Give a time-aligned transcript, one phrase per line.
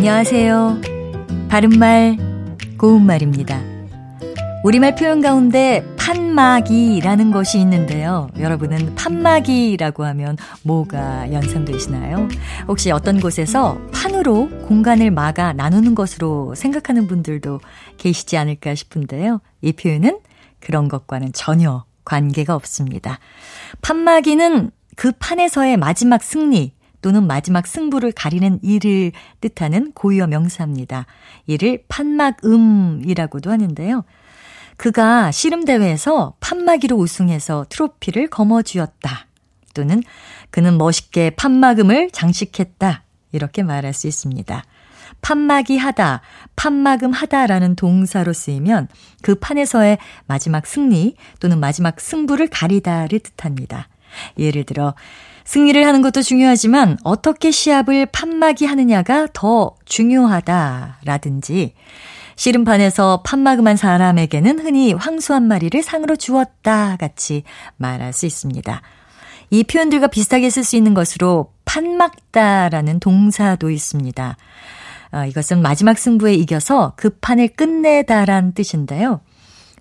[0.00, 0.80] 안녕하세요.
[1.50, 2.16] 바른말,
[2.78, 3.60] 고운말입니다.
[4.64, 8.30] 우리말 표현 가운데 판막이라는 것이 있는데요.
[8.38, 12.28] 여러분은 판막이라고 하면 뭐가 연상되시나요?
[12.66, 17.60] 혹시 어떤 곳에서 판으로 공간을 막아 나누는 것으로 생각하는 분들도
[17.98, 19.42] 계시지 않을까 싶은데요.
[19.60, 20.20] 이 표현은
[20.60, 23.18] 그런 것과는 전혀 관계가 없습니다.
[23.82, 26.72] 판막이는 그 판에서의 마지막 승리
[27.02, 31.06] 또는 마지막 승부를 가리는 일을 뜻하는 고유어 명사입니다.
[31.46, 34.04] 이를 판막음이라고도 하는데요.
[34.76, 39.26] 그가 씨름대회에서 판마기로 우승해서 트로피를 거머쥐었다.
[39.74, 40.02] 또는
[40.50, 43.04] 그는 멋있게 판마금을 장식했다.
[43.32, 44.64] 이렇게 말할 수 있습니다.
[45.22, 46.22] 판마기 하다,
[46.56, 48.88] 판마금 하다라는 동사로 쓰이면
[49.22, 53.88] 그 판에서의 마지막 승리 또는 마지막 승부를 가리다를 뜻합니다.
[54.38, 54.94] 예를 들어,
[55.44, 61.74] 승리를 하는 것도 중요하지만 어떻게 시합을 판마기 하느냐가 더 중요하다라든지
[62.36, 67.42] 씨름판에서 판마금한 사람에게는 흔히 황소 한 마리를 상으로 주었다 같이
[67.76, 68.80] 말할 수 있습니다.
[69.50, 74.36] 이 표현들과 비슷하게 쓸 수 있는 것으로 판막다라는 동사도 있습니다.
[75.12, 79.20] 어, 이것은 마지막 승부에 이겨서 그 판을 끝내다란 뜻인데요.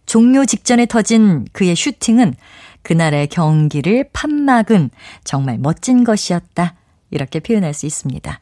[0.06, 2.34] 종료 직전에 터진 그의 슈팅은
[2.82, 4.90] 그날의 경기를 판막은
[5.24, 6.76] 정말 멋진 것이었다.
[7.12, 8.40] 이렇게 표현할 수 있습니다.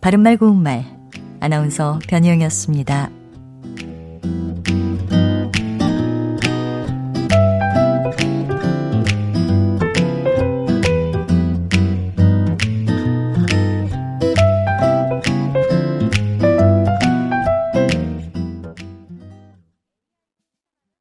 [0.00, 0.84] 바른말 고운말
[1.40, 3.21] 아나운서 변희영이었습니다.